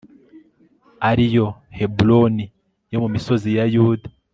[1.09, 1.47] ari yo
[1.77, 2.45] heburoni
[2.91, 4.07] yo mu misozi ya yuda